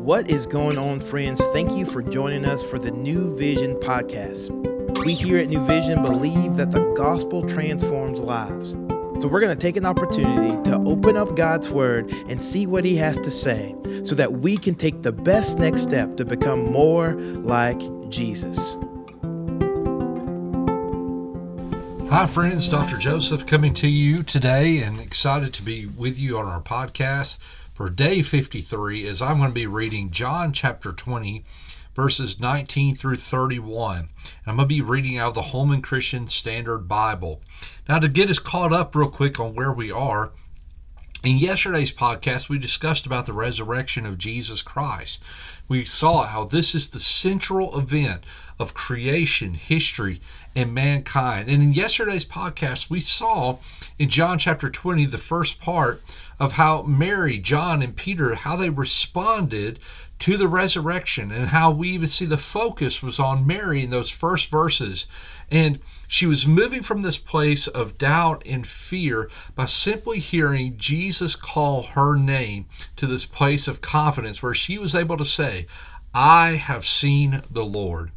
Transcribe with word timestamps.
What 0.00 0.30
is 0.30 0.46
going 0.46 0.78
on, 0.78 1.02
friends? 1.02 1.44
Thank 1.48 1.72
you 1.72 1.84
for 1.84 2.00
joining 2.02 2.46
us 2.46 2.62
for 2.62 2.78
the 2.78 2.90
New 2.90 3.36
Vision 3.36 3.74
podcast. 3.76 4.48
We 5.04 5.12
here 5.12 5.36
at 5.36 5.50
New 5.50 5.62
Vision 5.66 6.00
believe 6.00 6.56
that 6.56 6.70
the 6.70 6.80
gospel 6.96 7.46
transforms 7.46 8.18
lives. 8.18 8.72
So 9.20 9.28
we're 9.28 9.40
going 9.40 9.54
to 9.54 9.60
take 9.60 9.76
an 9.76 9.84
opportunity 9.84 10.56
to 10.70 10.82
open 10.86 11.18
up 11.18 11.36
God's 11.36 11.68
word 11.68 12.10
and 12.30 12.40
see 12.40 12.66
what 12.66 12.86
he 12.86 12.96
has 12.96 13.18
to 13.18 13.30
say 13.30 13.76
so 14.02 14.14
that 14.14 14.32
we 14.32 14.56
can 14.56 14.74
take 14.74 15.02
the 15.02 15.12
best 15.12 15.58
next 15.58 15.82
step 15.82 16.16
to 16.16 16.24
become 16.24 16.72
more 16.72 17.12
like 17.12 17.80
Jesus. 18.08 18.78
Hi, 22.08 22.26
friends. 22.26 22.70
Dr. 22.70 22.96
Joseph 22.96 23.46
coming 23.46 23.74
to 23.74 23.86
you 23.86 24.22
today 24.22 24.82
and 24.82 24.98
excited 24.98 25.52
to 25.52 25.62
be 25.62 25.84
with 25.84 26.18
you 26.18 26.38
on 26.38 26.46
our 26.46 26.62
podcast 26.62 27.38
for 27.80 27.88
day 27.88 28.20
53 28.20 29.06
is 29.06 29.22
I'm 29.22 29.38
going 29.38 29.48
to 29.48 29.54
be 29.54 29.66
reading 29.66 30.10
John 30.10 30.52
chapter 30.52 30.92
20, 30.92 31.44
verses 31.94 32.38
19 32.38 32.94
through 32.94 33.16
31. 33.16 34.10
I'm 34.46 34.56
going 34.56 34.68
to 34.68 34.74
be 34.74 34.82
reading 34.82 35.16
out 35.16 35.28
of 35.28 35.34
the 35.34 35.40
Holman 35.40 35.80
Christian 35.80 36.26
Standard 36.26 36.80
Bible. 36.80 37.40
Now, 37.88 37.98
to 37.98 38.06
get 38.06 38.28
us 38.28 38.38
caught 38.38 38.74
up 38.74 38.94
real 38.94 39.08
quick 39.08 39.40
on 39.40 39.54
where 39.54 39.72
we 39.72 39.90
are, 39.90 40.32
in 41.24 41.38
yesterday's 41.38 41.90
podcast, 41.90 42.50
we 42.50 42.58
discussed 42.58 43.06
about 43.06 43.24
the 43.24 43.32
resurrection 43.32 44.04
of 44.04 44.18
Jesus 44.18 44.60
Christ. 44.60 45.24
We 45.66 45.86
saw 45.86 46.24
how 46.24 46.44
this 46.44 46.74
is 46.74 46.90
the 46.90 47.00
central 47.00 47.78
event 47.78 48.24
of 48.58 48.74
creation, 48.74 49.54
history, 49.54 50.20
and 50.54 50.74
mankind. 50.74 51.48
And 51.48 51.62
in 51.62 51.72
yesterday's 51.72 52.24
podcast, 52.24 52.90
we 52.90 53.00
saw 53.00 53.58
in 53.98 54.08
John 54.08 54.38
chapter 54.38 54.70
20, 54.70 55.04
the 55.06 55.18
first 55.18 55.60
part 55.60 56.02
of 56.38 56.52
how 56.52 56.82
Mary, 56.82 57.38
John, 57.38 57.82
and 57.82 57.94
Peter, 57.94 58.34
how 58.34 58.56
they 58.56 58.70
responded 58.70 59.78
to 60.20 60.36
the 60.36 60.48
resurrection 60.48 61.30
and 61.30 61.48
how 61.48 61.70
we 61.70 61.90
even 61.90 62.08
see 62.08 62.26
the 62.26 62.38
focus 62.38 63.02
was 63.02 63.18
on 63.18 63.46
Mary 63.46 63.82
in 63.82 63.90
those 63.90 64.10
first 64.10 64.50
verses. 64.50 65.06
And 65.50 65.80
she 66.08 66.26
was 66.26 66.46
moving 66.46 66.82
from 66.82 67.02
this 67.02 67.18
place 67.18 67.66
of 67.66 67.98
doubt 67.98 68.42
and 68.46 68.66
fear 68.66 69.30
by 69.54 69.66
simply 69.66 70.18
hearing 70.18 70.76
Jesus 70.76 71.36
call 71.36 71.82
her 71.82 72.16
name 72.16 72.66
to 72.96 73.06
this 73.06 73.24
place 73.24 73.66
of 73.66 73.80
confidence 73.80 74.42
where 74.42 74.54
she 74.54 74.78
was 74.78 74.94
able 74.94 75.16
to 75.16 75.24
say, 75.24 75.66
I 76.14 76.56
have 76.56 76.84
seen 76.84 77.42
the 77.50 77.64
Lord. 77.64 78.10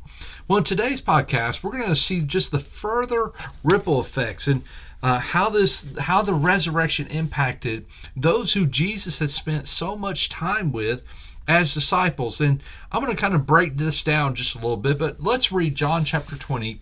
Well, 0.45 0.57
in 0.57 0.65
today's 0.65 0.99
podcast, 0.99 1.63
we're 1.63 1.71
going 1.71 1.85
to 1.85 1.95
see 1.95 2.19
just 2.19 2.51
the 2.51 2.59
further 2.59 3.31
ripple 3.63 4.01
effects 4.01 4.45
and 4.45 4.63
uh, 5.01 5.19
how 5.19 5.49
this 5.49 5.95
how 5.99 6.21
the 6.21 6.33
resurrection 6.33 7.07
impacted 7.07 7.85
those 8.13 8.51
who 8.51 8.65
Jesus 8.65 9.19
had 9.19 9.29
spent 9.29 9.67
so 9.67 9.95
much 9.95 10.27
time 10.27 10.73
with 10.73 11.03
as 11.47 11.73
disciples. 11.73 12.41
And 12.41 12.61
I'm 12.91 13.01
going 13.01 13.15
to 13.15 13.21
kind 13.21 13.33
of 13.33 13.45
break 13.45 13.77
this 13.77 14.03
down 14.03 14.35
just 14.35 14.53
a 14.53 14.57
little 14.57 14.75
bit, 14.75 14.99
but 14.99 15.23
let's 15.23 15.49
read 15.49 15.75
John 15.75 16.03
chapter 16.03 16.35
20 16.35 16.81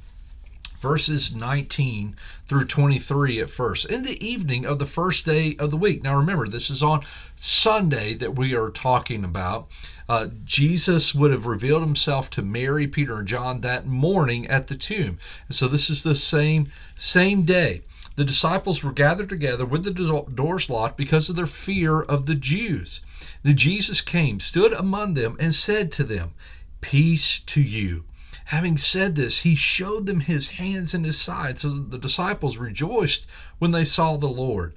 verses 0.81 1.33
19 1.33 2.15
through 2.47 2.65
23 2.65 3.39
at 3.39 3.49
first. 3.49 3.89
In 3.89 4.03
the 4.03 4.23
evening 4.25 4.65
of 4.65 4.79
the 4.79 4.85
first 4.85 5.25
day 5.25 5.55
of 5.59 5.71
the 5.71 5.77
week. 5.77 6.03
Now 6.03 6.17
remember, 6.17 6.47
this 6.47 6.69
is 6.69 6.83
on 6.83 7.05
Sunday 7.35 8.13
that 8.15 8.35
we 8.35 8.55
are 8.55 8.69
talking 8.69 9.23
about. 9.23 9.67
Uh, 10.09 10.27
Jesus 10.43 11.15
would 11.15 11.31
have 11.31 11.45
revealed 11.45 11.83
himself 11.83 12.29
to 12.31 12.41
Mary, 12.41 12.87
Peter, 12.87 13.19
and 13.19 13.27
John 13.27 13.61
that 13.61 13.85
morning 13.85 14.47
at 14.47 14.67
the 14.67 14.75
tomb. 14.75 15.19
And 15.47 15.55
so 15.55 15.67
this 15.67 15.89
is 15.89 16.03
the 16.03 16.15
same 16.15 16.67
same 16.95 17.43
day 17.43 17.83
the 18.15 18.25
disciples 18.25 18.83
were 18.83 18.91
gathered 18.91 19.29
together 19.29 19.65
with 19.65 19.83
the 19.83 20.25
doors 20.33 20.69
locked 20.69 20.97
because 20.97 21.29
of 21.29 21.35
their 21.35 21.45
fear 21.45 22.01
of 22.01 22.25
the 22.25 22.35
Jews. 22.35 23.01
Then 23.43 23.55
Jesus 23.55 24.01
came, 24.01 24.39
stood 24.39 24.73
among 24.73 25.13
them, 25.13 25.37
and 25.39 25.55
said 25.55 25.91
to 25.93 26.03
them, 26.03 26.33
Peace 26.81 27.39
to 27.39 27.61
you. 27.61 28.03
Having 28.51 28.79
said 28.79 29.15
this, 29.15 29.43
he 29.43 29.55
showed 29.55 30.07
them 30.07 30.19
his 30.19 30.49
hands 30.51 30.93
and 30.93 31.05
his 31.05 31.17
side, 31.17 31.57
so 31.57 31.69
the 31.69 31.97
disciples 31.97 32.57
rejoiced 32.57 33.25
when 33.59 33.71
they 33.71 33.85
saw 33.85 34.17
the 34.17 34.27
Lord. 34.27 34.73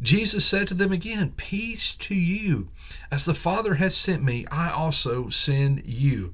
Jesus 0.00 0.42
said 0.42 0.66
to 0.68 0.74
them 0.74 0.90
again, 0.90 1.34
Peace 1.36 1.94
to 1.96 2.14
you. 2.14 2.68
As 3.12 3.26
the 3.26 3.34
Father 3.34 3.74
has 3.74 3.94
sent 3.94 4.22
me, 4.22 4.46
I 4.50 4.70
also 4.70 5.28
send 5.28 5.82
you. 5.84 6.32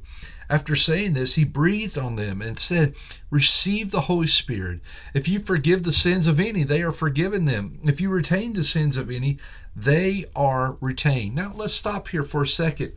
After 0.48 0.76
saying 0.76 1.14
this, 1.14 1.34
he 1.34 1.42
breathed 1.42 1.98
on 1.98 2.14
them 2.14 2.40
and 2.40 2.56
said, 2.56 2.94
Receive 3.30 3.90
the 3.90 4.02
Holy 4.02 4.28
Spirit. 4.28 4.78
If 5.12 5.28
you 5.28 5.40
forgive 5.40 5.82
the 5.82 5.90
sins 5.90 6.28
of 6.28 6.38
any, 6.38 6.62
they 6.62 6.82
are 6.82 6.92
forgiven 6.92 7.46
them. 7.46 7.80
If 7.82 8.00
you 8.00 8.10
retain 8.10 8.52
the 8.52 8.62
sins 8.62 8.96
of 8.96 9.10
any, 9.10 9.38
they 9.74 10.26
are 10.36 10.76
retained. 10.80 11.34
Now, 11.34 11.50
let's 11.52 11.72
stop 11.72 12.06
here 12.06 12.22
for 12.22 12.42
a 12.42 12.46
second. 12.46 12.92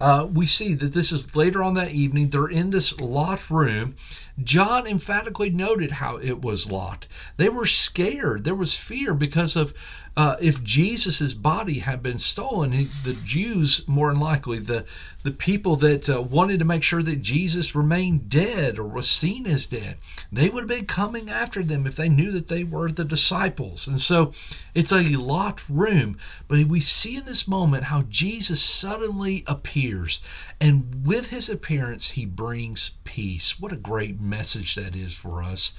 Uh, 0.00 0.28
we 0.30 0.46
see 0.46 0.74
that 0.74 0.92
this 0.92 1.10
is 1.12 1.34
later 1.34 1.62
on 1.62 1.74
that 1.74 1.92
evening. 1.92 2.28
They're 2.28 2.46
in 2.46 2.70
this 2.70 3.00
locked 3.00 3.50
room. 3.50 3.96
John 4.42 4.86
emphatically 4.86 5.50
noted 5.50 5.92
how 5.92 6.18
it 6.18 6.42
was 6.42 6.70
locked. 6.70 7.08
They 7.36 7.48
were 7.48 7.66
scared. 7.66 8.44
There 8.44 8.54
was 8.54 8.74
fear 8.74 9.14
because 9.14 9.56
of 9.56 9.72
uh, 10.16 10.36
if 10.40 10.64
Jesus's 10.64 11.34
body 11.34 11.80
had 11.80 12.02
been 12.02 12.18
stolen, 12.18 12.70
the 13.04 13.12
Jews, 13.22 13.86
more 13.86 14.10
than 14.10 14.18
likely, 14.18 14.58
the 14.58 14.86
the 15.24 15.30
people 15.32 15.74
that 15.76 16.08
uh, 16.08 16.22
wanted 16.22 16.60
to 16.60 16.64
make 16.64 16.84
sure 16.84 17.02
that 17.02 17.20
Jesus 17.20 17.74
remained 17.74 18.30
dead 18.30 18.78
or 18.78 18.86
was 18.86 19.10
seen 19.10 19.44
as 19.44 19.66
dead, 19.66 19.96
they 20.30 20.48
would 20.48 20.62
have 20.62 20.68
been 20.68 20.86
coming 20.86 21.28
after 21.28 21.64
them 21.64 21.84
if 21.84 21.96
they 21.96 22.08
knew 22.08 22.30
that 22.30 22.46
they 22.46 22.62
were 22.62 22.90
the 22.92 23.04
disciples. 23.04 23.88
And 23.88 24.00
so, 24.00 24.32
it's 24.72 24.92
a 24.92 25.16
locked 25.16 25.68
room. 25.68 26.16
But 26.48 26.64
we 26.66 26.80
see 26.80 27.16
in 27.16 27.24
this 27.24 27.48
moment 27.48 27.84
how 27.84 28.02
Jesus 28.02 28.62
suddenly 28.62 29.44
appears, 29.46 30.22
and 30.60 31.06
with 31.06 31.28
his 31.30 31.50
appearance, 31.50 32.12
he 32.12 32.24
brings 32.24 32.92
peace. 33.04 33.60
What 33.60 33.72
a 33.72 33.76
great 33.76 34.20
message 34.26 34.74
that 34.74 34.96
is 34.96 35.14
for 35.16 35.42
us! 35.42 35.72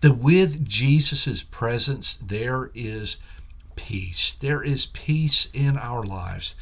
That 0.00 0.18
with 0.18 0.66
Jesus's 0.66 1.42
presence, 1.42 2.16
there 2.16 2.70
is 2.74 3.18
peace. 3.76 4.34
There 4.34 4.62
is 4.62 4.86
peace 4.86 5.48
in 5.52 5.76
our 5.76 6.04
lives. 6.04 6.54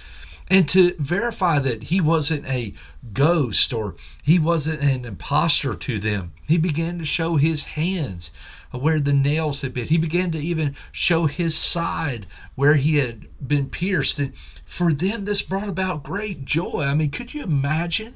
And 0.49 0.69
to 0.69 0.95
verify 0.99 1.59
that 1.59 1.85
he 1.85 2.01
wasn't 2.01 2.47
a 2.47 2.73
ghost 3.13 3.73
or 3.73 3.97
he 4.23 4.39
wasn't 4.39 4.81
an 4.81 5.05
impostor 5.05 5.75
to 5.75 5.99
them, 5.99 6.33
he 6.47 6.57
began 6.57 6.99
to 6.99 7.05
show 7.05 7.37
his 7.37 7.65
hands 7.65 8.31
where 8.71 9.01
the 9.01 9.13
nails 9.13 9.63
had 9.63 9.75
been. 9.75 9.87
He 9.87 9.99
began 9.99 10.31
to 10.33 10.39
even 10.39 10.77
show 10.93 11.27
his 11.27 11.57
side 11.57 12.27
where 12.55 12.75
he 12.75 12.97
had 12.97 13.27
been 13.47 13.71
pierced. 13.71 14.19
And 14.19 14.35
for 14.65 14.93
them, 14.93 15.25
this 15.25 15.43
brought 15.43 15.69
about 15.69 16.03
great 16.03 16.45
joy. 16.45 16.85
I 16.87 16.95
mean, 16.95 17.11
could 17.11 17.35
you 17.35 17.43
imagine 17.43 18.15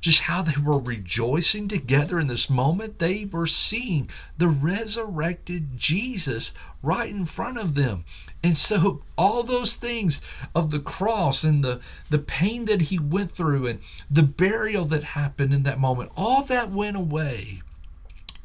just 0.00 0.22
how 0.22 0.42
they 0.42 0.60
were 0.60 0.78
rejoicing 0.78 1.68
together 1.68 2.18
in 2.18 2.26
this 2.26 2.48
moment. 2.48 2.98
They 2.98 3.26
were 3.30 3.46
seeing 3.46 4.08
the 4.38 4.48
resurrected 4.48 5.76
Jesus 5.76 6.54
right 6.82 7.10
in 7.10 7.26
front 7.26 7.58
of 7.58 7.74
them. 7.74 8.04
And 8.42 8.56
so 8.56 9.02
all 9.18 9.42
those 9.42 9.76
things 9.76 10.22
of 10.54 10.70
the 10.70 10.78
cross 10.78 11.44
and 11.44 11.62
the, 11.62 11.80
the 12.08 12.18
pain 12.18 12.64
that 12.64 12.82
he 12.82 12.98
went 12.98 13.30
through 13.30 13.66
and 13.66 13.80
the 14.10 14.22
burial 14.22 14.86
that 14.86 15.04
happened 15.04 15.52
in 15.52 15.62
that 15.64 15.78
moment, 15.78 16.10
all 16.16 16.42
that 16.44 16.70
went 16.70 16.96
away 16.96 17.62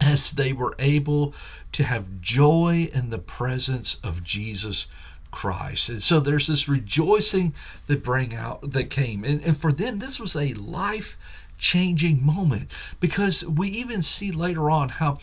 as 0.02 0.32
they 0.32 0.52
were 0.52 0.76
able 0.78 1.34
to 1.72 1.84
have 1.84 2.22
joy 2.22 2.90
in 2.94 3.10
the 3.10 3.18
presence 3.18 4.00
of 4.04 4.24
Jesus 4.24 4.88
Christ. 5.32 5.90
And 5.90 6.04
so 6.04 6.20
there's 6.20 6.48
this 6.48 6.68
rejoicing 6.68 7.54
that 7.88 8.04
bring 8.04 8.34
out 8.36 8.72
that 8.72 8.90
came. 8.90 9.24
And, 9.24 9.42
and 9.44 9.58
for 9.58 9.72
them, 9.72 10.00
this 10.00 10.20
was 10.20 10.36
a 10.36 10.54
life 10.54 11.18
changing 11.58 12.26
moment 12.26 12.72
because 13.00 13.46
we 13.46 13.70
even 13.70 14.02
see 14.02 14.32
later 14.32 14.70
on 14.70 14.90
how 14.90 15.18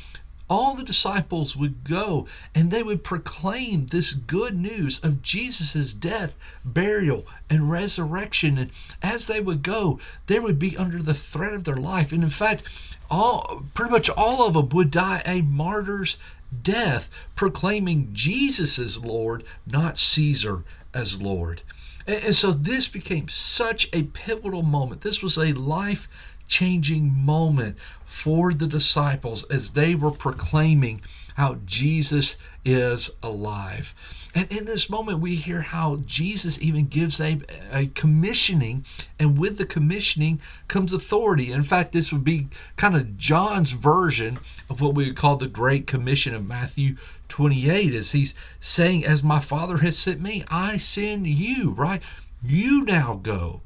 all 0.53 0.75
the 0.75 0.83
disciples 0.83 1.57
would 1.57 1.83
go 1.83 2.27
and 2.55 2.71
they 2.71 2.83
would 2.83 3.03
proclaim 3.03 3.87
this 3.87 4.13
good 4.13 4.55
news 4.55 5.03
of 5.03 5.23
Jesus' 5.23 5.95
death, 5.95 6.37
burial, 6.63 7.25
and 7.49 7.71
resurrection. 7.71 8.59
And 8.59 8.71
as 9.03 9.27
they 9.29 9.41
would 9.41 9.63
go, 9.63 9.99
they 10.27 10.39
would 10.39 10.59
be 10.59 10.77
under 10.77 11.03
the 11.03 11.15
threat 11.15 11.55
of 11.55 11.65
their 11.65 11.77
life. 11.77 12.13
And 12.13 12.23
in 12.23 12.29
fact, 12.29 12.65
all 13.11 13.65
pretty 13.73 13.93
much 13.93 14.11
all 14.11 14.47
of 14.47 14.55
them 14.55 14.69
would 14.71 14.91
die 14.91 15.23
a 15.25 15.43
martyr's 15.43 16.19
death, 16.63 17.11
proclaiming 17.35 18.11
Jesus 18.13 18.79
as 18.79 19.05
Lord, 19.05 19.45
not 19.67 19.99
Caesar 19.99 20.65
as 20.93 21.23
Lord. 21.23 21.63
And, 22.07 22.35
so 22.35 22.51
this 22.51 22.89
became 22.89 23.29
such 23.29 23.89
a 23.93 24.05
pivotal 24.05 24.63
moment. 24.63 25.01
This 25.03 25.23
was 25.23 25.39
a 25.39 25.53
life 25.53 26.09
changing 26.49 27.17
moment 27.17 27.77
for 28.05 28.53
the 28.53 28.67
disciples 28.67 29.45
as 29.45 29.71
they 29.71 29.95
were 29.95 30.11
proclaiming 30.11 31.01
how 31.37 31.59
Jesus 31.65 32.39
is 32.65 33.11
alive. 33.23 33.95
And 34.35 34.51
in 34.51 34.65
this 34.65 34.89
moment, 34.89 35.19
we 35.19 35.35
hear 35.35 35.61
how 35.61 35.97
Jesus 36.07 36.61
even 36.63 36.87
gives 36.87 37.21
a, 37.21 37.41
a 37.71 37.87
commissioning, 37.89 38.85
and 39.19 39.39
with 39.39 39.59
the 39.59 39.67
commissioning 39.67 40.41
comes 40.69 40.93
authority. 40.93 41.53
In 41.53 41.65
fact, 41.65 41.93
this 41.93 42.13
would 42.13 42.25
be 42.25 42.49
kind 42.77 42.97
of 42.97 43.19
John's 43.19 43.73
version 43.73 44.39
of 44.71 44.81
what 44.81 44.95
we 44.95 45.05
would 45.05 45.17
call 45.17 45.37
the 45.37 45.49
Great 45.49 45.87
Commission 45.87 46.35
of 46.35 46.47
Matthew 46.47 46.97
28, 47.29 47.93
as 47.95 48.13
he's 48.13 48.35
saying, 48.59 49.05
As 49.05 49.23
my 49.23 49.41
Father 49.41 49.79
has 49.79 49.99
sent 49.99 50.21
me, 50.21 50.45
I 50.49 50.79
send 50.79 51.27
you, 51.27 51.71
right? 51.71 52.03
You 52.43 52.85
now 52.85 53.21
go 53.23 53.61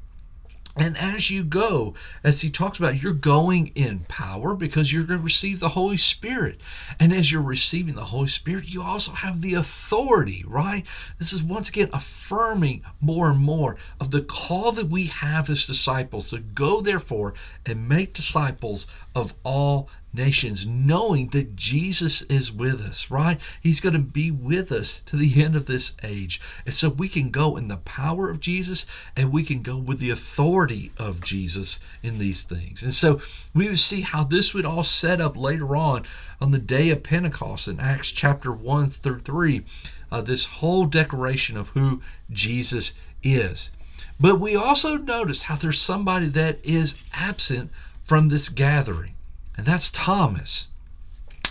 And 0.77 0.95
as 0.97 1.31
you 1.31 1.43
go, 1.43 1.95
as 2.23 2.41
he 2.41 2.51
talks 2.51 2.77
about, 2.77 3.01
you're 3.01 3.13
going 3.13 3.71
in 3.73 3.99
power 4.07 4.53
because 4.53 4.93
you're 4.93 5.05
going 5.05 5.19
to 5.19 5.25
receive 5.25 5.59
the 5.59 5.69
Holy 5.69 5.97
Spirit. 5.97 6.61
And 6.99 7.11
as 7.11 7.31
you're 7.31 7.41
receiving 7.41 7.95
the 7.95 8.05
Holy 8.05 8.27
Spirit, 8.27 8.71
you 8.71 8.83
also 8.83 9.11
have 9.11 9.41
the 9.41 9.55
authority, 9.55 10.43
right? 10.47 10.85
This 11.17 11.33
is 11.33 11.43
once 11.43 11.69
again 11.69 11.89
affirming 11.91 12.83
more 13.01 13.31
and 13.31 13.39
more 13.39 13.75
of 13.99 14.11
the 14.11 14.21
call 14.21 14.71
that 14.73 14.89
we 14.89 15.07
have 15.07 15.49
as 15.49 15.65
disciples 15.65 16.29
to 16.29 16.39
go, 16.39 16.81
therefore, 16.81 17.33
and 17.65 17.89
make 17.89 18.13
disciples 18.13 18.85
of 19.15 19.33
all 19.43 19.89
nations, 20.17 20.65
knowing 20.65 21.27
that 21.29 21.55
Jesus 21.55 22.23
is 22.23 22.51
with 22.51 22.81
us, 22.81 23.09
right? 23.09 23.39
He's 23.61 23.79
going 23.79 23.93
to 23.93 23.99
be 23.99 24.31
with 24.31 24.71
us 24.71 24.99
to 25.05 25.15
the 25.15 25.41
end 25.41 25.55
of 25.55 25.67
this 25.67 25.95
age. 26.03 26.41
And 26.65 26.73
so 26.73 26.89
we 26.89 27.07
can 27.07 27.29
go 27.29 27.55
in 27.55 27.67
the 27.67 27.77
power 27.77 28.29
of 28.29 28.39
Jesus 28.39 28.85
and 29.15 29.31
we 29.31 29.43
can 29.43 29.61
go 29.61 29.77
with 29.77 29.99
the 29.99 30.09
authority 30.09 30.91
of 30.97 31.23
Jesus 31.23 31.79
in 32.01 32.17
these 32.17 32.43
things. 32.43 32.83
And 32.83 32.93
so 32.93 33.21
we 33.53 33.67
would 33.67 33.79
see 33.79 34.01
how 34.01 34.23
this 34.23 34.53
would 34.53 34.65
all 34.65 34.83
set 34.83 35.21
up 35.21 35.37
later 35.37 35.75
on 35.75 36.03
on 36.41 36.51
the 36.51 36.59
day 36.59 36.89
of 36.89 37.03
Pentecost 37.03 37.67
in 37.67 37.79
Acts 37.79 38.11
chapter 38.11 38.51
1 38.51 38.89
through 38.89 39.19
3, 39.19 39.63
uh, 40.11 40.21
this 40.21 40.45
whole 40.45 40.85
declaration 40.85 41.55
of 41.55 41.69
who 41.69 42.01
Jesus 42.31 42.93
is. 43.23 43.71
But 44.19 44.39
we 44.39 44.55
also 44.55 44.97
notice 44.97 45.43
how 45.43 45.55
there's 45.55 45.79
somebody 45.79 46.25
that 46.27 46.63
is 46.65 47.03
absent 47.13 47.71
from 48.03 48.29
this 48.29 48.49
gathering 48.49 49.13
and 49.57 49.65
that's 49.65 49.89
Thomas. 49.89 50.69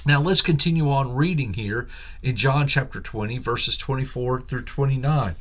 Now 0.06 0.20
let's 0.20 0.40
continue 0.40 0.88
on 0.88 1.16
reading 1.16 1.54
here 1.54 1.88
in 2.22 2.36
John 2.36 2.68
chapter 2.68 3.00
20, 3.00 3.38
verses 3.38 3.76
24 3.76 4.42
through 4.42 4.62
29. 4.62 5.34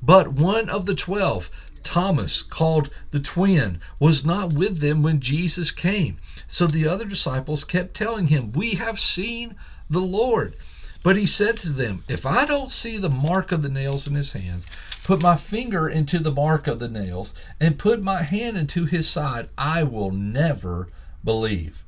But 0.00 0.28
one 0.28 0.70
of 0.70 0.86
the 0.86 0.94
twelve, 0.94 1.50
Thomas, 1.82 2.42
called 2.44 2.90
the 3.10 3.18
twin, 3.18 3.80
was 3.98 4.24
not 4.24 4.52
with 4.52 4.78
them 4.78 5.02
when 5.02 5.18
Jesus 5.18 5.72
came. 5.72 6.18
So 6.46 6.68
the 6.68 6.86
other 6.86 7.04
disciples 7.04 7.64
kept 7.64 7.94
telling 7.94 8.28
him, 8.28 8.52
We 8.52 8.74
have 8.74 9.00
seen 9.00 9.56
the 9.90 10.00
Lord. 10.00 10.54
But 11.02 11.16
he 11.16 11.26
said 11.26 11.56
to 11.58 11.70
them, 11.70 12.04
If 12.08 12.24
I 12.24 12.46
don't 12.46 12.70
see 12.70 12.98
the 12.98 13.10
mark 13.10 13.50
of 13.50 13.62
the 13.62 13.68
nails 13.68 14.06
in 14.06 14.14
his 14.14 14.32
hands, 14.32 14.66
put 15.02 15.20
my 15.20 15.34
finger 15.34 15.88
into 15.88 16.20
the 16.20 16.30
mark 16.30 16.68
of 16.68 16.78
the 16.78 16.88
nails, 16.88 17.34
and 17.60 17.76
put 17.76 18.00
my 18.00 18.22
hand 18.22 18.56
into 18.56 18.84
his 18.84 19.08
side, 19.08 19.48
I 19.58 19.82
will 19.82 20.12
never 20.12 20.88
believe. 21.24 21.84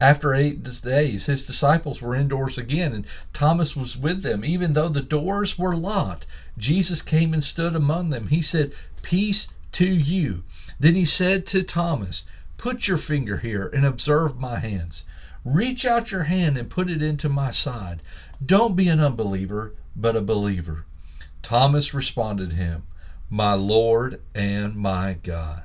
After 0.00 0.32
eight 0.32 0.62
days, 0.82 1.26
his 1.26 1.46
disciples 1.46 2.00
were 2.00 2.14
indoors 2.14 2.56
again, 2.56 2.92
and 2.92 3.06
Thomas 3.32 3.74
was 3.74 3.96
with 3.96 4.22
them. 4.22 4.44
Even 4.44 4.74
though 4.74 4.88
the 4.88 5.02
doors 5.02 5.58
were 5.58 5.76
locked, 5.76 6.24
Jesus 6.56 7.02
came 7.02 7.34
and 7.34 7.42
stood 7.42 7.74
among 7.74 8.10
them. 8.10 8.28
He 8.28 8.40
said, 8.40 8.74
Peace 9.02 9.48
to 9.72 9.86
you. 9.86 10.44
Then 10.78 10.94
he 10.94 11.04
said 11.04 11.46
to 11.46 11.64
Thomas, 11.64 12.26
Put 12.58 12.86
your 12.86 12.98
finger 12.98 13.38
here 13.38 13.66
and 13.66 13.84
observe 13.84 14.38
my 14.38 14.58
hands. 14.60 15.04
Reach 15.44 15.84
out 15.84 16.12
your 16.12 16.24
hand 16.24 16.56
and 16.56 16.70
put 16.70 16.90
it 16.90 17.02
into 17.02 17.28
my 17.28 17.50
side. 17.50 18.02
Don't 18.44 18.76
be 18.76 18.88
an 18.88 19.00
unbeliever, 19.00 19.74
but 19.96 20.14
a 20.14 20.20
believer. 20.20 20.84
Thomas 21.42 21.94
responded 21.94 22.50
to 22.50 22.56
him, 22.56 22.82
My 23.30 23.54
Lord 23.54 24.20
and 24.34 24.76
my 24.76 25.16
God. 25.22 25.64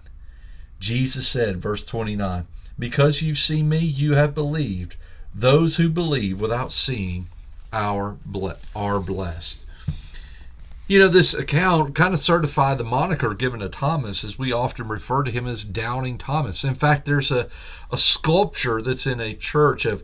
Jesus 0.79 1.27
said, 1.27 1.61
verse 1.61 1.83
29, 1.83 2.45
because 2.77 3.21
you've 3.21 3.37
seen 3.37 3.69
me, 3.69 3.79
you 3.79 4.13
have 4.13 4.33
believed. 4.33 4.95
Those 5.33 5.77
who 5.77 5.89
believe 5.89 6.39
without 6.39 6.71
seeing 6.71 7.27
are, 7.71 8.17
are 8.75 8.99
blessed. 8.99 9.67
You 10.85 10.99
know, 10.99 11.07
this 11.07 11.33
account 11.33 11.95
kind 11.95 12.13
of 12.13 12.19
certified 12.19 12.77
the 12.77 12.83
moniker 12.83 13.33
given 13.33 13.61
to 13.61 13.69
Thomas, 13.69 14.23
as 14.23 14.37
we 14.37 14.51
often 14.51 14.87
refer 14.87 15.23
to 15.23 15.31
him 15.31 15.47
as 15.47 15.65
Doubting 15.65 16.17
Thomas. 16.17 16.63
In 16.63 16.73
fact, 16.73 17.05
there's 17.05 17.31
a, 17.31 17.47
a 17.91 17.97
sculpture 17.97 18.81
that's 18.81 19.07
in 19.07 19.19
a 19.19 19.33
church 19.33 19.85
of 19.85 20.03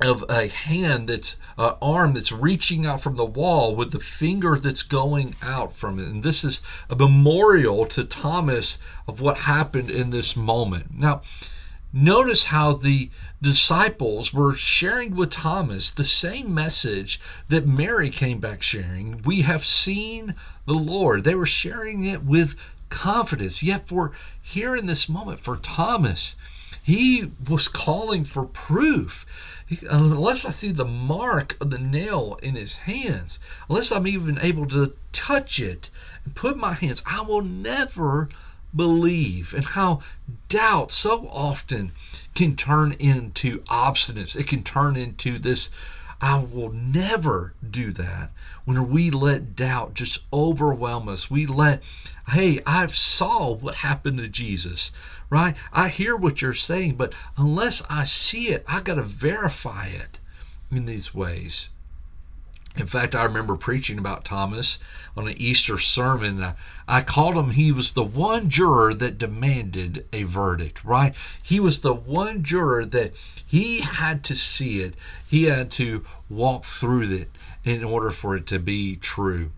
of 0.00 0.24
a 0.30 0.48
hand 0.48 1.08
that's 1.08 1.36
an 1.58 1.74
arm 1.82 2.14
that's 2.14 2.32
reaching 2.32 2.86
out 2.86 3.02
from 3.02 3.16
the 3.16 3.24
wall 3.24 3.76
with 3.76 3.92
the 3.92 4.00
finger 4.00 4.56
that's 4.56 4.82
going 4.82 5.34
out 5.42 5.72
from 5.72 5.98
it 5.98 6.08
and 6.08 6.22
this 6.22 6.42
is 6.42 6.62
a 6.88 6.96
memorial 6.96 7.84
to 7.84 8.02
thomas 8.02 8.78
of 9.06 9.20
what 9.20 9.40
happened 9.40 9.90
in 9.90 10.08
this 10.08 10.34
moment 10.34 10.86
now 10.98 11.20
Notice 11.92 12.44
how 12.44 12.72
the 12.72 13.10
disciples 13.42 14.32
were 14.32 14.54
sharing 14.54 15.16
with 15.16 15.30
Thomas 15.30 15.90
the 15.90 16.04
same 16.04 16.54
message 16.54 17.20
that 17.48 17.66
Mary 17.66 18.10
came 18.10 18.38
back 18.38 18.62
sharing. 18.62 19.22
We 19.22 19.42
have 19.42 19.64
seen 19.64 20.36
the 20.66 20.74
Lord. 20.74 21.24
They 21.24 21.34
were 21.34 21.46
sharing 21.46 22.04
it 22.04 22.22
with 22.22 22.54
confidence. 22.90 23.62
Yet, 23.64 23.88
for 23.88 24.12
here 24.40 24.76
in 24.76 24.86
this 24.86 25.08
moment, 25.08 25.40
for 25.40 25.56
Thomas, 25.56 26.36
he 26.80 27.32
was 27.48 27.66
calling 27.66 28.24
for 28.24 28.44
proof. 28.44 29.26
Unless 29.88 30.44
I 30.44 30.50
see 30.50 30.70
the 30.70 30.84
mark 30.84 31.56
of 31.60 31.70
the 31.70 31.78
nail 31.78 32.38
in 32.40 32.54
his 32.54 32.76
hands, 32.76 33.40
unless 33.68 33.90
I'm 33.90 34.06
even 34.06 34.38
able 34.40 34.66
to 34.66 34.94
touch 35.12 35.58
it 35.58 35.90
and 36.24 36.36
put 36.36 36.56
my 36.56 36.72
hands, 36.72 37.02
I 37.04 37.22
will 37.22 37.42
never 37.42 38.28
believe 38.74 39.54
and 39.54 39.64
how 39.64 40.00
doubt 40.48 40.92
so 40.92 41.28
often 41.30 41.92
can 42.34 42.56
turn 42.56 42.92
into 42.92 43.60
obstinance. 43.62 44.36
It 44.36 44.46
can 44.46 44.62
turn 44.62 44.96
into 44.96 45.38
this, 45.38 45.70
I 46.20 46.38
will 46.38 46.70
never 46.70 47.54
do 47.68 47.92
that. 47.92 48.30
When 48.64 48.90
we 48.90 49.10
let 49.10 49.56
doubt 49.56 49.94
just 49.94 50.18
overwhelm 50.32 51.08
us, 51.08 51.30
we 51.30 51.46
let, 51.46 51.82
hey, 52.28 52.60
I 52.66 52.86
saw 52.88 53.54
what 53.54 53.76
happened 53.76 54.18
to 54.18 54.28
Jesus, 54.28 54.92
right? 55.30 55.54
I 55.72 55.88
hear 55.88 56.14
what 56.14 56.42
you're 56.42 56.54
saying, 56.54 56.96
but 56.96 57.14
unless 57.36 57.82
I 57.88 58.04
see 58.04 58.48
it, 58.48 58.64
I 58.68 58.80
got 58.80 58.96
to 58.96 59.02
verify 59.02 59.86
it 59.86 60.18
in 60.70 60.84
these 60.86 61.14
ways. 61.14 61.70
In 62.80 62.86
fact, 62.86 63.14
I 63.14 63.24
remember 63.24 63.56
preaching 63.56 63.98
about 63.98 64.24
Thomas 64.24 64.78
on 65.14 65.28
an 65.28 65.34
Easter 65.36 65.76
sermon. 65.76 66.54
I 66.88 67.02
called 67.02 67.36
him, 67.36 67.50
he 67.50 67.72
was 67.72 67.92
the 67.92 68.02
one 68.02 68.48
juror 68.48 68.94
that 68.94 69.18
demanded 69.18 70.06
a 70.14 70.22
verdict, 70.22 70.82
right? 70.82 71.14
He 71.42 71.60
was 71.60 71.80
the 71.80 71.92
one 71.92 72.42
juror 72.42 72.86
that 72.86 73.12
he 73.46 73.80
had 73.80 74.24
to 74.24 74.34
see 74.34 74.80
it, 74.80 74.94
he 75.28 75.44
had 75.44 75.70
to 75.72 76.04
walk 76.30 76.64
through 76.64 77.12
it 77.12 77.30
in 77.64 77.84
order 77.84 78.10
for 78.10 78.34
it 78.34 78.46
to 78.46 78.58
be 78.58 78.96
true. 78.96 79.50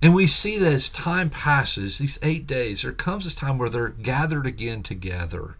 And 0.00 0.14
we 0.14 0.28
see 0.28 0.56
that 0.58 0.72
as 0.72 0.90
time 0.90 1.30
passes, 1.30 1.98
these 1.98 2.20
eight 2.22 2.46
days, 2.46 2.82
there 2.82 2.92
comes 2.92 3.24
this 3.24 3.34
time 3.34 3.58
where 3.58 3.68
they're 3.68 3.88
gathered 3.88 4.46
again 4.46 4.84
together. 4.84 5.56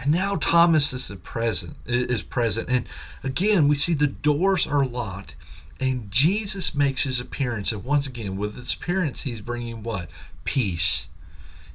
And 0.00 0.10
now 0.10 0.36
Thomas 0.36 0.92
is 0.94 1.14
present 1.22 1.76
is 1.84 2.22
present. 2.22 2.70
And 2.70 2.86
again, 3.22 3.68
we 3.68 3.74
see 3.74 3.92
the 3.92 4.06
doors 4.06 4.66
are 4.66 4.86
locked 4.86 5.36
and 5.84 6.10
Jesus 6.10 6.74
makes 6.74 7.02
his 7.02 7.20
appearance. 7.20 7.70
And 7.70 7.84
once 7.84 8.06
again, 8.06 8.38
with 8.38 8.56
his 8.56 8.72
appearance, 8.72 9.24
he's 9.24 9.42
bringing 9.42 9.82
what? 9.82 10.08
Peace. 10.44 11.08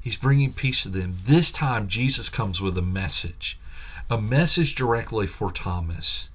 He's 0.02 0.18
bringing 0.18 0.52
peace 0.52 0.82
to 0.82 0.90
them. 0.90 1.18
This 1.26 1.52
time, 1.52 1.88
Jesus 1.88 2.28
comes 2.28 2.60
with 2.60 2.76
a 2.76 2.82
message, 2.82 3.60
a 4.10 4.20
message 4.20 4.74
directly 4.74 5.28
for 5.28 5.52
Thomas. 5.52 6.32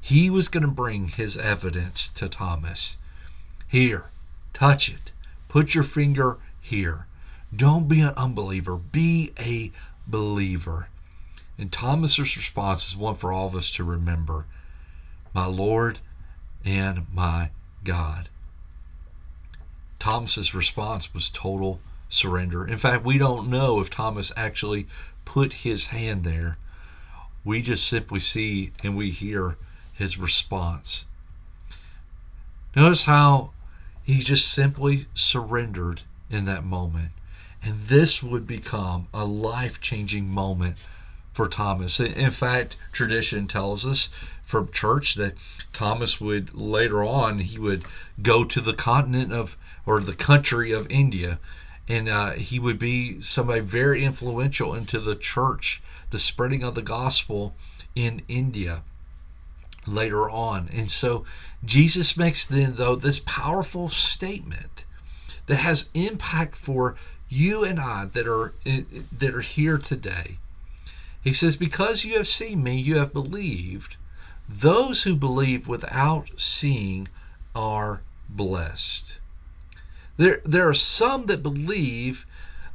He 0.00 0.30
was 0.30 0.48
going 0.48 0.64
to 0.64 0.68
bring 0.68 1.06
his 1.06 1.36
evidence 1.38 2.08
to 2.08 2.28
Thomas. 2.28 2.98
Here, 3.68 4.06
touch 4.52 4.90
it. 4.90 5.12
Put 5.46 5.76
your 5.76 5.84
finger 5.84 6.38
here. 6.60 7.06
Don't 7.54 7.86
be 7.86 8.00
an 8.00 8.14
unbeliever, 8.16 8.74
be 8.74 9.30
a 9.38 9.70
believer. 10.08 10.88
And 11.56 11.70
Thomas's 11.70 12.36
response 12.36 12.88
is 12.88 12.96
one 12.96 13.14
for 13.14 13.32
all 13.32 13.46
of 13.46 13.54
us 13.54 13.70
to 13.72 13.84
remember. 13.84 14.46
My 15.32 15.46
Lord 15.46 16.00
and 16.64 17.06
my 17.12 17.50
God. 17.84 18.28
Thomas's 19.98 20.54
response 20.54 21.14
was 21.14 21.30
total 21.30 21.80
surrender. 22.08 22.66
In 22.66 22.78
fact, 22.78 23.04
we 23.04 23.18
don't 23.18 23.48
know 23.48 23.80
if 23.80 23.88
Thomas 23.88 24.32
actually 24.36 24.86
put 25.24 25.52
his 25.64 25.86
hand 25.86 26.24
there. 26.24 26.58
We 27.44 27.62
just 27.62 27.86
simply 27.86 28.20
see 28.20 28.72
and 28.82 28.96
we 28.96 29.10
hear 29.10 29.56
his 29.92 30.18
response. 30.18 31.06
Notice 32.74 33.04
how 33.04 33.52
he 34.02 34.18
just 34.20 34.48
simply 34.48 35.06
surrendered 35.14 36.02
in 36.30 36.44
that 36.46 36.64
moment. 36.64 37.10
And 37.62 37.74
this 37.82 38.22
would 38.22 38.46
become 38.46 39.08
a 39.14 39.24
life 39.24 39.80
changing 39.80 40.28
moment 40.28 40.76
for 41.32 41.48
Thomas. 41.48 41.98
In 41.98 42.30
fact, 42.30 42.76
tradition 42.92 43.46
tells 43.46 43.86
us 43.86 44.10
from 44.44 44.70
church 44.70 45.14
that 45.14 45.34
Thomas 45.72 46.20
would 46.20 46.54
later 46.54 47.02
on 47.02 47.38
he 47.38 47.58
would 47.58 47.84
go 48.20 48.44
to 48.44 48.60
the 48.60 48.74
continent 48.74 49.32
of 49.32 49.56
or 49.86 50.00
the 50.00 50.14
country 50.14 50.72
of 50.72 50.90
India, 50.90 51.38
and 51.88 52.08
uh, 52.08 52.32
he 52.32 52.58
would 52.58 52.78
be 52.78 53.20
somebody 53.20 53.60
very 53.60 54.04
influential 54.04 54.74
into 54.74 55.00
the 55.00 55.16
church, 55.16 55.82
the 56.10 56.18
spreading 56.18 56.62
of 56.62 56.74
the 56.74 56.82
gospel 56.82 57.54
in 57.94 58.22
India 58.28 58.82
later 59.86 60.30
on. 60.30 60.68
And 60.72 60.90
so 60.90 61.24
Jesus 61.64 62.16
makes 62.16 62.46
then 62.46 62.74
though 62.76 62.94
this 62.94 63.20
powerful 63.20 63.88
statement 63.88 64.84
that 65.46 65.56
has 65.56 65.88
impact 65.94 66.54
for 66.54 66.96
you 67.28 67.64
and 67.64 67.80
I 67.80 68.04
that 68.04 68.28
are 68.28 68.54
that 68.64 69.34
are 69.34 69.40
here 69.40 69.78
today. 69.78 70.36
He 71.22 71.32
says, 71.32 71.56
"Because 71.56 72.04
you 72.04 72.14
have 72.16 72.26
seen 72.26 72.62
me, 72.62 72.78
you 72.78 72.96
have 72.96 73.12
believed. 73.12 73.96
Those 74.48 75.04
who 75.04 75.14
believe 75.16 75.68
without 75.68 76.30
seeing 76.36 77.08
are 77.54 78.02
blessed." 78.28 79.20
There, 80.16 80.40
there 80.44 80.68
are 80.68 80.74
some 80.74 81.26
that 81.26 81.42
believe 81.42 82.26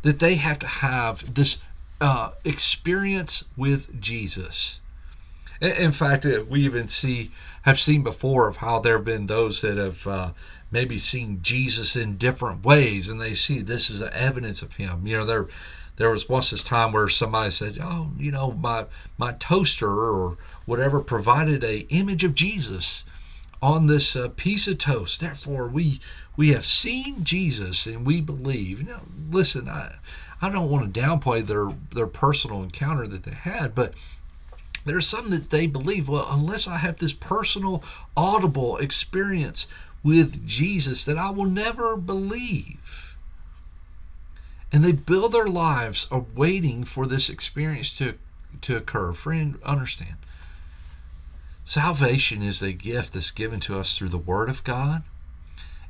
that 0.02 0.20
they 0.20 0.36
have 0.36 0.60
to 0.60 0.68
have 0.68 1.34
this 1.34 1.60
uh, 2.00 2.32
experience 2.44 3.44
with 3.56 4.00
Jesus. 4.00 4.82
In 5.60 5.92
fact, 5.92 6.26
uh, 6.26 6.44
we 6.48 6.62
even 6.62 6.88
see 6.88 7.32
have 7.64 7.80
seen 7.80 8.04
before 8.04 8.48
of 8.48 8.58
how 8.58 8.80
there 8.80 8.98
have 8.98 9.06
been 9.06 9.28
those 9.28 9.62
that 9.62 9.78
have 9.78 10.08
uh, 10.08 10.32
maybe 10.72 10.98
seen 10.98 11.40
Jesus 11.42 11.96
in 11.96 12.18
different 12.18 12.64
ways, 12.64 13.10
and 13.10 13.20
they 13.20 13.34
see 13.34 13.62
this 13.62 13.90
as 13.90 14.02
evidence 14.02 14.62
of 14.62 14.76
Him. 14.76 15.06
You 15.08 15.18
know, 15.18 15.26
there 15.26 15.48
there 15.98 16.12
was 16.12 16.30
once 16.30 16.52
this 16.52 16.64
time 16.64 16.94
where 16.94 17.10
somebody 17.10 17.52
said, 17.52 17.78
"Oh, 17.82 18.12
you 18.18 18.32
know, 18.32 18.52
my 18.52 18.86
my 19.18 19.34
toaster 19.34 19.90
or 19.90 20.38
whatever 20.66 21.02
provided 21.02 21.64
a 21.64 21.88
image 21.90 22.24
of 22.24 22.36
Jesus 22.36 23.04
on 23.62 23.88
this 23.88 24.16
uh, 24.16 24.30
piece 24.36 24.68
of 24.68 24.78
toast. 24.78 25.20
Therefore, 25.20 25.68
we 25.68 26.00
we 26.36 26.50
have 26.50 26.66
seen 26.66 27.24
Jesus 27.24 27.86
and 27.86 28.06
we 28.06 28.22
believe." 28.22 28.88
Know, 28.88 29.02
listen, 29.30 29.68
I 29.68 29.96
I 30.42 30.50
don't 30.50 30.70
want 30.70 30.94
to 30.94 31.00
downplay 31.00 31.46
their 31.46 31.74
their 31.94 32.08
personal 32.08 32.62
encounter 32.62 33.08
that 33.08 33.24
they 33.24 33.34
had, 33.34 33.74
but 33.74 33.94
there's 34.86 35.08
some 35.08 35.32
that 35.32 35.50
they 35.50 35.68
believe, 35.68 36.08
well, 36.08 36.28
unless 36.30 36.68
I 36.68 36.78
have 36.78 37.00
this 37.00 37.12
personal, 37.12 37.84
audible 38.16 38.78
experience 38.78 39.68
with 40.02 40.48
Jesus, 40.48 41.04
that 41.06 41.18
I 41.18 41.30
will 41.30 41.46
never 41.46 41.98
believe. 41.98 43.07
And 44.72 44.84
they 44.84 44.92
build 44.92 45.32
their 45.32 45.48
lives 45.48 46.08
awaiting 46.12 46.84
for 46.84 47.06
this 47.06 47.30
experience 47.30 47.98
to, 47.98 48.16
to 48.62 48.76
occur. 48.76 49.14
Friend, 49.14 49.58
understand. 49.64 50.18
Salvation 51.64 52.42
is 52.42 52.62
a 52.62 52.74
gift 52.74 53.14
that's 53.14 53.32
given 53.32 53.60
to 53.62 53.78
us 53.78 53.98
through 53.98 54.10
the 54.10 54.18
Word 54.18 54.50
of 54.50 54.64
God, 54.64 55.04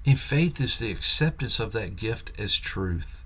and 0.06 0.20
faith 0.20 0.60
is 0.60 0.80
the 0.80 0.90
acceptance 0.92 1.60
of 1.60 1.72
that 1.74 1.96
gift 1.96 2.32
as 2.40 2.58
truth. 2.58 3.24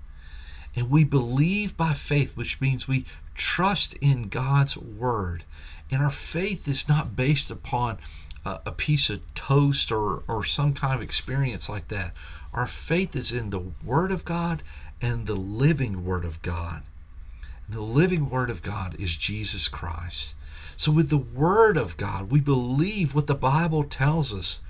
And 0.74 0.90
we 0.90 1.04
believe 1.04 1.76
by 1.76 1.92
faith, 1.92 2.36
which 2.36 2.60
means 2.60 2.88
we 2.88 3.04
trust 3.34 3.94
in 3.94 4.28
God's 4.28 4.76
word. 4.76 5.44
And 5.90 6.02
our 6.02 6.10
faith 6.10 6.66
is 6.66 6.88
not 6.88 7.16
based 7.16 7.50
upon 7.50 7.98
a, 8.44 8.60
a 8.66 8.72
piece 8.72 9.10
of 9.10 9.22
toast 9.34 9.92
or, 9.92 10.22
or 10.26 10.44
some 10.44 10.72
kind 10.72 10.94
of 10.94 11.02
experience 11.02 11.68
like 11.68 11.88
that. 11.88 12.12
Our 12.52 12.66
faith 12.66 13.14
is 13.14 13.32
in 13.32 13.50
the 13.50 13.64
word 13.84 14.12
of 14.12 14.24
God 14.24 14.62
and 15.02 15.26
the 15.26 15.34
living 15.34 16.04
word 16.04 16.24
of 16.24 16.40
God. 16.40 16.82
The 17.68 17.80
living 17.80 18.30
word 18.30 18.48
of 18.48 18.62
God 18.62 18.94
is 18.98 19.16
Jesus 19.16 19.68
Christ. 19.68 20.36
So, 20.76 20.92
with 20.92 21.10
the 21.10 21.18
word 21.18 21.76
of 21.76 21.96
God, 21.96 22.30
we 22.30 22.40
believe 22.40 23.14
what 23.14 23.26
the 23.26 23.34
Bible 23.34 23.84
tells 23.84 24.32
us. 24.32 24.60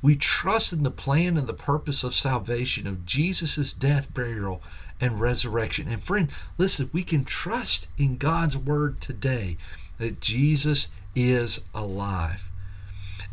We 0.00 0.14
trust 0.14 0.72
in 0.72 0.84
the 0.84 0.90
plan 0.90 1.36
and 1.36 1.48
the 1.48 1.54
purpose 1.54 2.04
of 2.04 2.14
salvation, 2.14 2.86
of 2.86 3.04
Jesus' 3.04 3.72
death, 3.72 4.14
burial, 4.14 4.62
and 5.00 5.20
resurrection. 5.20 5.88
And 5.88 6.02
friend, 6.02 6.30
listen, 6.56 6.90
we 6.92 7.02
can 7.02 7.24
trust 7.24 7.88
in 7.96 8.16
God's 8.16 8.56
word 8.56 9.00
today 9.00 9.56
that 9.98 10.20
Jesus 10.20 10.90
is 11.16 11.62
alive. 11.74 12.50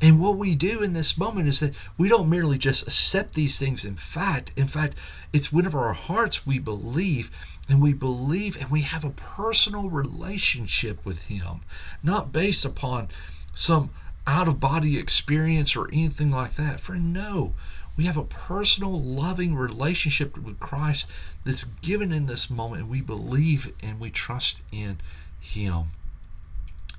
And 0.01 0.19
what 0.19 0.37
we 0.37 0.55
do 0.55 0.83
in 0.83 0.93
this 0.93 1.17
moment 1.17 1.47
is 1.47 1.61
that 1.61 1.73
we 1.97 2.09
don't 2.09 2.29
merely 2.29 2.57
just 2.57 2.85
accept 2.85 3.33
these 3.33 3.57
things 3.57 3.85
in 3.85 3.95
fact. 3.95 4.51
In 4.57 4.67
fact, 4.67 4.95
it's 5.31 5.53
whenever 5.53 5.79
our 5.79 5.93
hearts 5.93 6.45
we 6.45 6.59
believe 6.59 7.31
and 7.69 7.81
we 7.81 7.93
believe 7.93 8.57
and 8.59 8.69
we 8.69 8.81
have 8.81 9.03
a 9.03 9.09
personal 9.09 9.89
relationship 9.89 11.03
with 11.05 11.23
Him, 11.23 11.61
not 12.03 12.31
based 12.31 12.65
upon 12.65 13.09
some 13.53 13.89
out 14.27 14.47
of 14.47 14.59
body 14.59 14.97
experience 14.97 15.75
or 15.75 15.87
anything 15.87 16.31
like 16.31 16.55
that. 16.55 16.79
Friend, 16.79 17.13
no. 17.13 17.53
We 17.97 18.05
have 18.05 18.17
a 18.17 18.23
personal, 18.23 18.99
loving 18.99 19.55
relationship 19.55 20.37
with 20.37 20.59
Christ 20.59 21.09
that's 21.45 21.63
given 21.63 22.11
in 22.11 22.25
this 22.25 22.49
moment, 22.49 22.81
and 22.81 22.91
we 22.91 23.01
believe 23.01 23.71
and 23.81 23.99
we 23.99 24.09
trust 24.09 24.63
in 24.71 24.97
Him. 25.39 25.85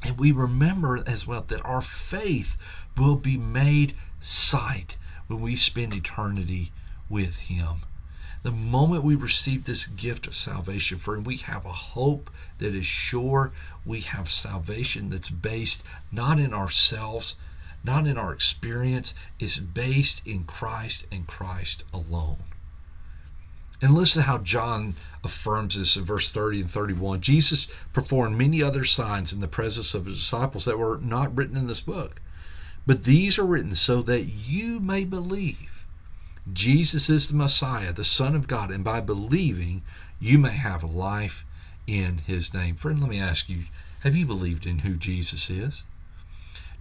And 0.02 0.18
we 0.18 0.32
remember 0.32 1.02
as 1.06 1.26
well 1.26 1.42
that 1.48 1.64
our 1.64 1.82
faith 1.82 2.56
will 2.96 3.16
be 3.16 3.36
made 3.36 3.94
sight 4.20 4.96
when 5.26 5.40
we 5.40 5.56
spend 5.56 5.92
eternity 5.92 6.72
with 7.08 7.38
Him. 7.38 7.78
The 8.42 8.52
moment 8.52 9.02
we 9.02 9.16
receive 9.16 9.64
this 9.64 9.86
gift 9.86 10.26
of 10.28 10.34
salvation, 10.34 10.98
friend, 10.98 11.26
we 11.26 11.38
have 11.38 11.64
a 11.64 11.72
hope 11.72 12.30
that 12.58 12.74
is 12.74 12.86
sure. 12.86 13.52
We 13.84 14.00
have 14.02 14.30
salvation 14.30 15.10
that's 15.10 15.30
based 15.30 15.82
not 16.12 16.38
in 16.38 16.54
ourselves, 16.54 17.36
not 17.82 18.06
in 18.06 18.16
our 18.16 18.32
experience, 18.32 19.14
it's 19.40 19.58
based 19.58 20.24
in 20.26 20.44
Christ 20.44 21.06
and 21.10 21.26
Christ 21.26 21.84
alone. 21.92 22.38
And 23.82 23.92
listen 23.92 24.22
to 24.22 24.28
how 24.28 24.38
John 24.38 24.94
affirms 25.22 25.78
this 25.78 25.96
in 25.96 26.04
verse 26.04 26.30
30 26.30 26.62
and 26.62 26.70
31. 26.70 27.20
Jesus 27.20 27.66
performed 27.92 28.38
many 28.38 28.62
other 28.62 28.84
signs 28.84 29.32
in 29.32 29.40
the 29.40 29.48
presence 29.48 29.94
of 29.94 30.06
his 30.06 30.18
disciples 30.18 30.64
that 30.64 30.78
were 30.78 30.98
not 30.98 31.36
written 31.36 31.56
in 31.56 31.66
this 31.66 31.82
book. 31.82 32.20
But 32.86 33.04
these 33.04 33.38
are 33.38 33.44
written 33.44 33.74
so 33.74 34.00
that 34.02 34.22
you 34.22 34.80
may 34.80 35.04
believe 35.04 35.86
Jesus 36.52 37.10
is 37.10 37.28
the 37.28 37.36
Messiah, 37.36 37.92
the 37.92 38.04
Son 38.04 38.36
of 38.36 38.46
God, 38.46 38.70
and 38.70 38.84
by 38.84 39.00
believing, 39.00 39.82
you 40.20 40.38
may 40.38 40.52
have 40.52 40.84
life 40.84 41.44
in 41.86 42.18
his 42.18 42.54
name. 42.54 42.76
Friend, 42.76 43.00
let 43.00 43.10
me 43.10 43.18
ask 43.18 43.48
you 43.48 43.64
have 44.02 44.14
you 44.14 44.24
believed 44.26 44.66
in 44.66 44.80
who 44.80 44.94
Jesus 44.94 45.50
is? 45.50 45.84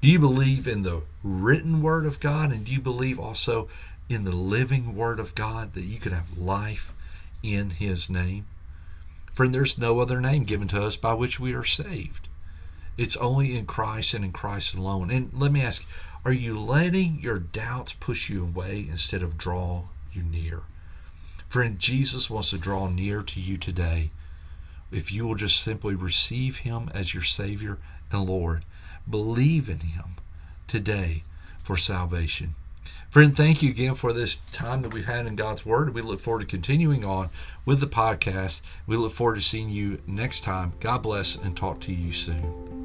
Do 0.01 0.07
you 0.07 0.19
believe 0.19 0.67
in 0.67 0.83
the 0.83 1.01
written 1.23 1.81
word 1.81 2.05
of 2.05 2.19
God? 2.19 2.51
And 2.51 2.65
do 2.65 2.71
you 2.71 2.79
believe 2.79 3.19
also 3.19 3.67
in 4.09 4.23
the 4.23 4.35
living 4.35 4.95
word 4.95 5.19
of 5.19 5.35
God 5.35 5.73
that 5.73 5.85
you 5.85 5.99
could 5.99 6.11
have 6.11 6.37
life 6.37 6.93
in 7.43 7.71
his 7.71 8.09
name? 8.09 8.45
Friend, 9.33 9.53
there's 9.53 9.77
no 9.77 9.99
other 9.99 10.21
name 10.21 10.43
given 10.43 10.67
to 10.69 10.83
us 10.83 10.95
by 10.95 11.13
which 11.13 11.39
we 11.39 11.53
are 11.53 11.63
saved. 11.63 12.27
It's 12.97 13.17
only 13.17 13.57
in 13.57 13.65
Christ 13.65 14.13
and 14.13 14.23
in 14.23 14.31
Christ 14.31 14.75
alone. 14.75 15.11
And 15.11 15.31
let 15.33 15.51
me 15.51 15.61
ask, 15.61 15.85
are 16.23 16.31
you 16.31 16.57
letting 16.57 17.19
your 17.19 17.39
doubts 17.39 17.93
push 17.93 18.29
you 18.29 18.43
away 18.43 18.87
instead 18.89 19.21
of 19.21 19.37
draw 19.37 19.83
you 20.13 20.23
near? 20.23 20.61
Friend, 21.49 21.77
Jesus 21.77 22.29
wants 22.29 22.51
to 22.51 22.57
draw 22.57 22.87
near 22.87 23.21
to 23.21 23.39
you 23.39 23.57
today 23.57 24.11
if 24.91 25.11
you 25.11 25.27
will 25.27 25.35
just 25.35 25.61
simply 25.61 25.95
receive 25.95 26.59
him 26.59 26.89
as 26.93 27.13
your 27.13 27.23
Savior 27.23 27.77
and 28.11 28.25
Lord. 28.25 28.63
Believe 29.09 29.69
in 29.69 29.79
Him 29.79 30.15
today 30.67 31.23
for 31.63 31.77
salvation. 31.77 32.55
Friend, 33.09 33.35
thank 33.35 33.63
you 33.63 33.69
again 33.69 33.95
for 33.95 34.11
this 34.11 34.37
time 34.51 34.81
that 34.81 34.93
we've 34.93 35.05
had 35.05 35.25
in 35.25 35.35
God's 35.35 35.65
Word. 35.65 35.93
We 35.93 36.01
look 36.01 36.19
forward 36.19 36.41
to 36.41 36.45
continuing 36.45 37.05
on 37.05 37.29
with 37.63 37.79
the 37.79 37.87
podcast. 37.87 38.61
We 38.85 38.97
look 38.97 39.13
forward 39.13 39.35
to 39.35 39.41
seeing 39.41 39.69
you 39.69 40.01
next 40.05 40.41
time. 40.43 40.73
God 40.81 41.01
bless 41.01 41.35
and 41.35 41.55
talk 41.55 41.79
to 41.81 41.93
you 41.93 42.11
soon. 42.11 42.84